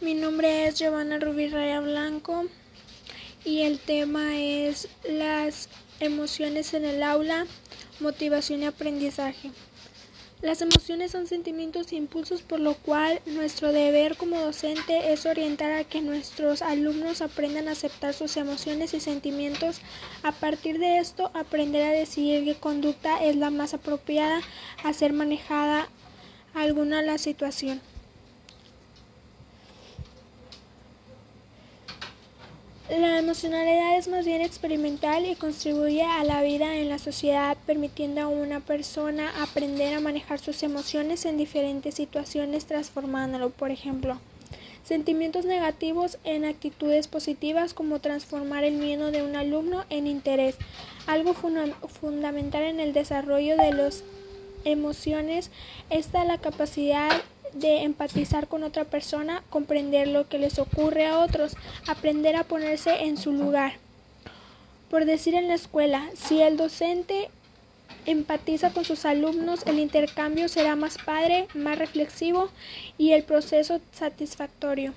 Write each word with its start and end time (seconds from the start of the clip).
Mi 0.00 0.14
nombre 0.14 0.66
es 0.66 0.78
Giovanna 0.78 1.18
Rubí 1.18 1.48
Raya 1.48 1.78
Blanco 1.80 2.46
y 3.44 3.60
el 3.60 3.78
tema 3.78 4.38
es 4.38 4.88
las 5.06 5.68
emociones 6.00 6.72
en 6.72 6.86
el 6.86 7.02
aula, 7.02 7.46
motivación 8.00 8.62
y 8.62 8.64
aprendizaje. 8.64 9.50
Las 10.40 10.62
emociones 10.62 11.10
son 11.10 11.26
sentimientos 11.26 11.92
e 11.92 11.96
impulsos 11.96 12.40
por 12.40 12.60
lo 12.60 12.76
cual 12.76 13.20
nuestro 13.26 13.72
deber 13.72 14.16
como 14.16 14.40
docente 14.40 15.12
es 15.12 15.26
orientar 15.26 15.70
a 15.72 15.84
que 15.84 16.00
nuestros 16.00 16.62
alumnos 16.62 17.20
aprendan 17.20 17.68
a 17.68 17.72
aceptar 17.72 18.14
sus 18.14 18.38
emociones 18.38 18.94
y 18.94 19.00
sentimientos. 19.00 19.82
A 20.22 20.32
partir 20.32 20.78
de 20.78 20.96
esto, 20.96 21.30
aprender 21.34 21.82
a 21.82 21.92
decidir 21.92 22.46
qué 22.46 22.54
conducta 22.54 23.22
es 23.22 23.36
la 23.36 23.50
más 23.50 23.74
apropiada 23.74 24.40
a 24.82 24.94
ser 24.94 25.12
manejada 25.12 25.90
alguna 26.54 27.02
la 27.02 27.18
situación. 27.18 27.82
La 32.98 33.20
emocionalidad 33.20 33.96
es 33.98 34.08
más 34.08 34.26
bien 34.26 34.40
experimental 34.40 35.24
y 35.24 35.36
contribuye 35.36 36.02
a 36.02 36.24
la 36.24 36.42
vida 36.42 36.74
en 36.74 36.88
la 36.88 36.98
sociedad, 36.98 37.56
permitiendo 37.64 38.20
a 38.20 38.26
una 38.26 38.58
persona 38.58 39.30
aprender 39.40 39.94
a 39.94 40.00
manejar 40.00 40.40
sus 40.40 40.64
emociones 40.64 41.24
en 41.24 41.36
diferentes 41.36 41.94
situaciones, 41.94 42.66
transformándolo, 42.66 43.50
por 43.50 43.70
ejemplo, 43.70 44.18
sentimientos 44.82 45.44
negativos 45.44 46.18
en 46.24 46.44
actitudes 46.44 47.06
positivas, 47.06 47.74
como 47.74 48.00
transformar 48.00 48.64
el 48.64 48.74
miedo 48.74 49.12
de 49.12 49.22
un 49.22 49.36
alumno 49.36 49.84
en 49.88 50.08
interés, 50.08 50.56
algo 51.06 51.32
fundamental 51.32 52.64
en 52.64 52.80
el 52.80 52.92
desarrollo 52.92 53.56
de 53.56 53.72
las 53.72 54.02
emociones 54.64 55.52
está 55.90 56.24
la 56.24 56.38
capacidad 56.38 57.22
de 57.52 57.82
empatizar 57.82 58.48
con 58.48 58.62
otra 58.62 58.84
persona, 58.84 59.42
comprender 59.50 60.08
lo 60.08 60.28
que 60.28 60.38
les 60.38 60.58
ocurre 60.58 61.06
a 61.06 61.18
otros, 61.18 61.56
aprender 61.86 62.36
a 62.36 62.44
ponerse 62.44 63.04
en 63.04 63.16
su 63.16 63.32
lugar. 63.32 63.74
Por 64.90 65.04
decir 65.04 65.34
en 65.34 65.48
la 65.48 65.54
escuela, 65.54 66.08
si 66.14 66.42
el 66.42 66.56
docente 66.56 67.30
empatiza 68.06 68.70
con 68.70 68.84
sus 68.84 69.04
alumnos, 69.04 69.60
el 69.66 69.78
intercambio 69.78 70.48
será 70.48 70.76
más 70.76 70.98
padre, 70.98 71.46
más 71.54 71.78
reflexivo 71.78 72.50
y 72.98 73.12
el 73.12 73.22
proceso 73.22 73.80
satisfactorio. 73.92 74.94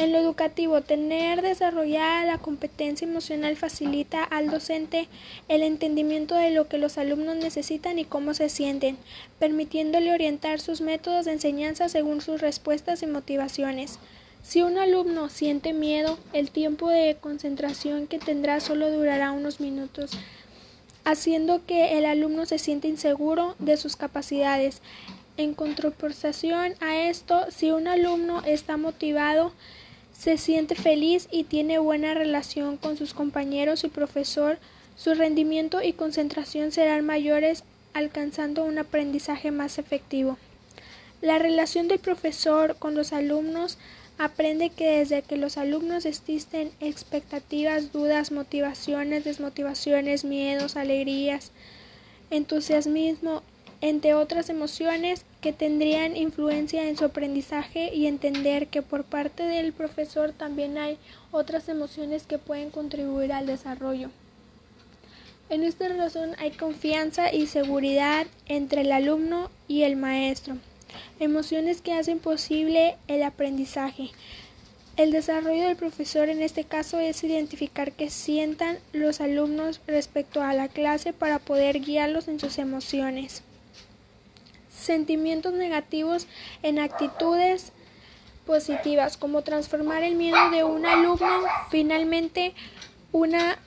En 0.00 0.12
lo 0.12 0.18
educativo, 0.18 0.80
tener 0.80 1.42
desarrollada 1.42 2.24
la 2.24 2.38
competencia 2.38 3.06
emocional 3.06 3.54
facilita 3.54 4.24
al 4.24 4.48
docente 4.48 5.08
el 5.48 5.62
entendimiento 5.62 6.36
de 6.36 6.52
lo 6.52 6.68
que 6.68 6.78
los 6.78 6.96
alumnos 6.96 7.36
necesitan 7.36 7.98
y 7.98 8.06
cómo 8.06 8.32
se 8.32 8.48
sienten, 8.48 8.96
permitiéndole 9.38 10.10
orientar 10.10 10.58
sus 10.58 10.80
métodos 10.80 11.26
de 11.26 11.32
enseñanza 11.32 11.90
según 11.90 12.22
sus 12.22 12.40
respuestas 12.40 13.02
y 13.02 13.08
motivaciones. 13.08 13.98
Si 14.42 14.62
un 14.62 14.78
alumno 14.78 15.28
siente 15.28 15.74
miedo, 15.74 16.18
el 16.32 16.50
tiempo 16.50 16.88
de 16.88 17.18
concentración 17.20 18.06
que 18.06 18.18
tendrá 18.18 18.60
solo 18.60 18.90
durará 18.90 19.32
unos 19.32 19.60
minutos, 19.60 20.12
haciendo 21.04 21.66
que 21.66 21.98
el 21.98 22.06
alumno 22.06 22.46
se 22.46 22.58
sienta 22.58 22.88
inseguro 22.88 23.54
de 23.58 23.76
sus 23.76 23.96
capacidades. 23.96 24.80
En 25.36 25.52
contraposición 25.52 26.72
a 26.80 26.96
esto, 26.96 27.44
si 27.50 27.70
un 27.70 27.86
alumno 27.86 28.42
está 28.46 28.78
motivado, 28.78 29.52
se 30.20 30.36
siente 30.36 30.74
feliz 30.74 31.28
y 31.30 31.44
tiene 31.44 31.78
buena 31.78 32.12
relación 32.12 32.76
con 32.76 32.98
sus 32.98 33.14
compañeros 33.14 33.84
y 33.84 33.88
profesor, 33.88 34.58
su 34.94 35.14
rendimiento 35.14 35.80
y 35.82 35.94
concentración 35.94 36.72
serán 36.72 37.06
mayores, 37.06 37.64
alcanzando 37.94 38.64
un 38.64 38.76
aprendizaje 38.76 39.50
más 39.50 39.78
efectivo. 39.78 40.36
La 41.22 41.38
relación 41.38 41.88
del 41.88 42.00
profesor 42.00 42.76
con 42.78 42.94
los 42.94 43.14
alumnos 43.14 43.78
aprende 44.18 44.68
que 44.68 44.98
desde 44.98 45.22
que 45.22 45.38
los 45.38 45.56
alumnos 45.56 46.04
existen 46.04 46.70
expectativas, 46.80 47.90
dudas, 47.90 48.30
motivaciones, 48.30 49.24
desmotivaciones, 49.24 50.24
miedos, 50.24 50.76
alegrías, 50.76 51.50
entusiasmo, 52.30 53.42
entre 53.80 54.12
otras 54.12 54.50
emociones 54.50 55.24
que 55.40 55.52
tendrían 55.52 56.16
influencia 56.16 56.88
en 56.88 56.96
su 56.96 57.06
aprendizaje 57.06 57.94
y 57.94 58.06
entender 58.06 58.68
que 58.68 58.82
por 58.82 59.04
parte 59.04 59.42
del 59.42 59.72
profesor 59.72 60.32
también 60.32 60.76
hay 60.76 60.98
otras 61.30 61.68
emociones 61.68 62.24
que 62.24 62.38
pueden 62.38 62.70
contribuir 62.70 63.32
al 63.32 63.46
desarrollo. 63.46 64.10
En 65.48 65.64
esta 65.64 65.88
razón 65.88 66.30
hay 66.38 66.50
confianza 66.52 67.32
y 67.32 67.46
seguridad 67.46 68.26
entre 68.46 68.82
el 68.82 68.92
alumno 68.92 69.50
y 69.66 69.82
el 69.82 69.96
maestro, 69.96 70.56
emociones 71.18 71.80
que 71.80 71.94
hacen 71.94 72.18
posible 72.18 72.96
el 73.08 73.22
aprendizaje. 73.22 74.10
El 74.96 75.12
desarrollo 75.12 75.62
del 75.62 75.76
profesor 75.76 76.28
en 76.28 76.42
este 76.42 76.64
caso 76.64 76.98
es 76.98 77.24
identificar 77.24 77.92
qué 77.92 78.10
sientan 78.10 78.78
los 78.92 79.20
alumnos 79.20 79.80
respecto 79.86 80.42
a 80.42 80.52
la 80.52 80.68
clase 80.68 81.14
para 81.14 81.38
poder 81.38 81.80
guiarlos 81.80 82.28
en 82.28 82.38
sus 82.38 82.58
emociones 82.58 83.42
sentimientos 84.80 85.52
negativos 85.52 86.26
en 86.62 86.78
actitudes 86.78 87.72
positivas, 88.46 89.16
como 89.16 89.42
transformar 89.42 90.02
el 90.02 90.16
miedo 90.16 90.50
de 90.50 90.64
un 90.64 90.86
alumno 90.86 91.42
finalmente 91.70 92.54
una 93.12 93.58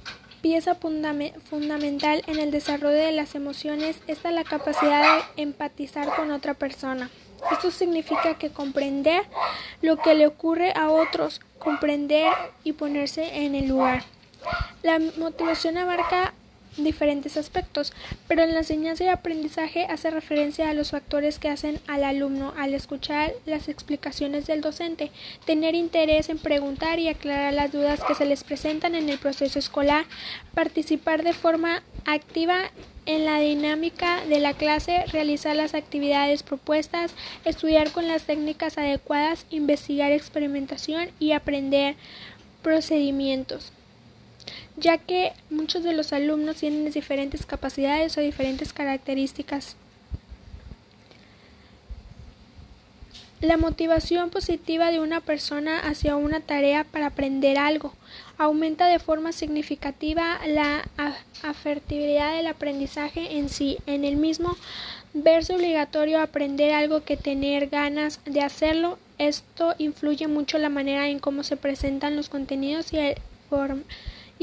pieza 0.42 0.76
fundamental 0.76 2.22
en 2.28 2.38
el 2.38 2.52
desarrollo 2.52 2.98
de 2.98 3.14
las 3.14 3.34
emociones 3.34 3.98
es 4.08 4.22
la 4.24 4.44
capacidad 4.44 5.02
de 5.36 5.42
empatizar 5.42 6.14
con 6.16 6.32
otra 6.32 6.54
persona. 6.54 7.10
Esto 7.52 7.72
significa 7.72 8.38
que 8.38 8.50
comprender 8.50 9.24
lo 9.82 9.98
que 9.98 10.16
le 10.16 10.28
ocurre 10.28 10.74
a 10.76 10.90
otros, 10.90 11.40
comprender 11.60 12.32
y 12.66 12.74
ponerse 12.74 13.46
en 13.46 13.56
el 13.56 13.70
lugar. 13.70 14.04
La 14.82 15.00
motivación 15.18 15.78
abarca 15.78 16.33
diferentes 16.78 17.38
aspectos, 17.38 17.94
pero 18.28 18.44
en 18.44 18.54
la 18.54 18.60
enseñanza 18.60 19.04
y 19.04 19.08
aprendizaje 19.08 19.86
hace 19.86 20.10
referencia 20.10 20.70
a 20.70 20.74
los 20.74 20.92
factores 20.92 21.40
que 21.40 21.50
hacen 21.50 21.80
al 21.88 22.04
alumno 22.04 22.54
al 22.58 22.74
escuchar 22.74 23.34
las 23.46 23.70
explicaciones 23.70 24.48
del 24.48 24.62
docente, 24.62 25.12
tener 25.46 25.76
interés 25.76 26.30
en 26.30 26.38
preguntar 26.38 27.00
y 27.00 27.10
aclarar 27.10 27.54
las 27.54 27.72
dudas 27.72 28.02
que 28.04 28.16
se 28.16 28.26
les 28.26 28.44
presentan 28.44 28.96
en 28.96 29.10
el 29.10 29.20
proceso 29.20 29.60
escolar, 29.60 30.06
participar 30.54 31.24
de 31.24 31.34
forma 31.34 31.84
activa 32.06 32.72
en 33.06 33.26
la 33.26 33.40
dinámica 33.40 34.24
de 34.26 34.40
la 34.40 34.54
clase, 34.54 35.06
realizar 35.12 35.56
las 35.56 35.74
actividades 35.74 36.44
propuestas, 36.44 37.14
estudiar 37.44 37.92
con 37.92 38.08
las 38.08 38.24
técnicas 38.24 38.78
adecuadas, 38.78 39.46
investigar 39.50 40.12
experimentación 40.12 41.10
y 41.20 41.34
aprender 41.34 41.96
procedimientos 42.62 43.74
ya 44.78 44.98
que 44.98 45.34
muchos 45.50 45.84
de 45.84 45.94
los 45.94 46.14
alumnos 46.14 46.58
tienen 46.58 46.92
diferentes 46.92 47.46
capacidades 47.46 48.18
o 48.18 48.22
diferentes 48.22 48.74
características. 48.74 49.76
La 53.44 53.58
motivación 53.58 54.30
positiva 54.30 54.90
de 54.90 55.02
una 55.02 55.20
persona 55.20 55.80
hacia 55.80 56.16
una 56.16 56.40
tarea 56.40 56.86
para 56.86 57.08
aprender 57.08 57.58
algo 57.58 57.94
aumenta 58.38 58.88
de 58.88 59.00
forma 59.00 59.34
significativa 59.34 60.40
la 60.48 60.88
afertibilidad 61.44 62.38
del 62.38 62.48
aprendizaje 62.48 63.38
en 63.38 63.50
sí. 63.50 63.80
En 63.86 64.06
el 64.06 64.16
mismo, 64.16 64.56
verse 65.14 65.54
obligatorio 65.54 66.22
aprender 66.22 66.74
algo 66.74 67.04
que 67.04 67.18
tener 67.18 67.68
ganas 67.68 68.22
de 68.24 68.40
hacerlo, 68.40 68.98
esto 69.18 69.76
influye 69.78 70.28
mucho 70.30 70.58
la 70.58 70.70
manera 70.70 71.10
en 71.10 71.20
cómo 71.20 71.44
se 71.44 71.58
presentan 71.58 72.16
los 72.16 72.30
contenidos 72.30 72.94
y 72.94 72.98
el 72.98 73.16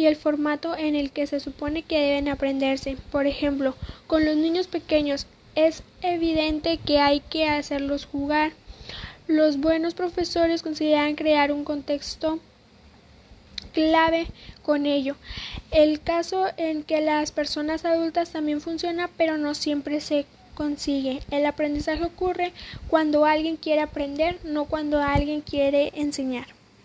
y 0.01 0.07
el 0.07 0.17
formato 0.17 0.75
en 0.75 0.97
el 0.97 1.11
que 1.11 1.27
se 1.27 1.41
supone 1.41 1.83
que 1.83 2.01
deben 2.01 2.29
aprenderse. 2.29 2.97
Por 3.13 3.27
ejemplo, 3.27 3.75
con 4.07 4.25
los 4.25 4.35
niños 4.35 4.67
pequeños 4.67 5.27
es 5.55 5.83
evidente 6.01 6.79
que 6.79 7.01
hay 7.01 7.21
que 7.21 7.47
hacerlos 7.47 8.07
jugar. 8.07 8.53
Los 9.27 9.59
buenos 9.59 9.93
profesores 9.93 10.63
consideran 10.63 11.17
crear 11.17 11.53
un 11.53 11.65
contexto 11.65 12.39
clave 13.75 14.27
con 14.63 14.87
ello. 14.87 15.17
El 15.71 16.01
caso 16.01 16.47
en 16.57 16.83
que 16.83 17.03
las 17.03 17.31
personas 17.31 17.85
adultas 17.85 18.31
también 18.31 18.63
funciona, 18.63 19.11
pero 19.19 19.37
no 19.37 19.55
siempre 19.55 20.01
se 20.01 20.25
consigue. 20.55 21.21
El 21.31 21.45
aprendizaje 21.45 22.05
ocurre 22.05 22.55
cuando 22.89 23.27
alguien 23.27 23.59
quiere 23.59 23.83
aprender, 23.83 24.39
no 24.45 24.65
cuando 24.65 24.99
alguien 25.03 25.43
quiere 25.43 25.93
enseñar. 25.95 26.47